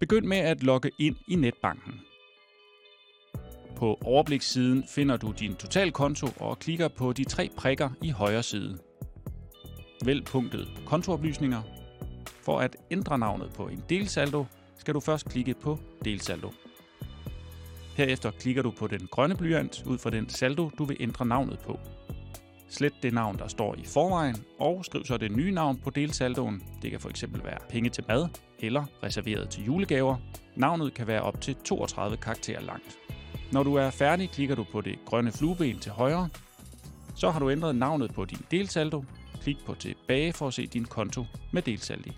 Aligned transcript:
Begynd 0.00 0.26
med 0.26 0.36
at 0.36 0.62
logge 0.62 0.90
ind 0.98 1.16
i 1.28 1.34
netbanken. 1.34 2.00
På 3.76 3.98
overblikssiden 4.04 4.84
finder 4.94 5.16
du 5.16 5.34
din 5.40 5.54
totalkonto 5.54 6.26
og 6.40 6.58
klikker 6.58 6.88
på 6.88 7.12
de 7.12 7.24
tre 7.24 7.50
prikker 7.56 7.90
i 8.02 8.10
højre 8.10 8.42
side. 8.42 8.78
Vælg 10.04 10.24
punktet 10.24 10.68
kontooplysninger. 10.86 11.62
For 12.42 12.60
at 12.60 12.76
ændre 12.90 13.18
navnet 13.18 13.52
på 13.54 13.68
en 13.68 13.84
delsaldo, 13.88 14.44
skal 14.76 14.94
du 14.94 15.00
først 15.00 15.28
klikke 15.28 15.54
på 15.54 15.78
delsaldo. 16.04 16.52
Herefter 17.96 18.30
klikker 18.30 18.62
du 18.62 18.70
på 18.70 18.86
den 18.86 19.08
grønne 19.10 19.36
blyant 19.36 19.82
ud 19.86 19.98
fra 19.98 20.10
den 20.10 20.28
saldo, 20.28 20.70
du 20.78 20.84
vil 20.84 20.96
ændre 21.00 21.26
navnet 21.26 21.58
på. 21.58 21.80
Slet 22.68 23.02
det 23.02 23.14
navn, 23.14 23.38
der 23.38 23.48
står 23.48 23.74
i 23.74 23.84
forvejen, 23.84 24.36
og 24.58 24.84
skriv 24.84 25.04
så 25.04 25.16
det 25.16 25.36
nye 25.36 25.52
navn 25.52 25.78
på 25.78 25.90
delsaldoen. 25.90 26.62
Det 26.82 26.90
kan 26.90 27.00
fx 27.00 27.24
være 27.44 27.58
penge 27.68 27.90
til 27.90 28.04
mad 28.08 28.28
eller 28.58 28.84
reserveret 29.02 29.50
til 29.50 29.64
julegaver. 29.64 30.16
Navnet 30.56 30.94
kan 30.94 31.06
være 31.06 31.22
op 31.22 31.40
til 31.40 31.56
32 31.64 32.16
karakterer 32.16 32.60
langt. 32.60 32.98
Når 33.52 33.62
du 33.62 33.74
er 33.74 33.90
færdig, 33.90 34.30
klikker 34.30 34.54
du 34.54 34.64
på 34.72 34.80
det 34.80 34.98
grønne 35.06 35.32
flueben 35.32 35.78
til 35.78 35.92
højre. 35.92 36.28
Så 37.14 37.30
har 37.30 37.40
du 37.40 37.50
ændret 37.50 37.76
navnet 37.76 38.14
på 38.14 38.24
din 38.24 38.44
delsaldo. 38.50 39.04
Klik 39.42 39.56
på 39.66 39.74
tilbage 39.74 40.32
for 40.32 40.46
at 40.46 40.54
se 40.54 40.66
din 40.66 40.84
konto 40.84 41.24
med 41.52 41.62
delsaldi. 41.62 42.12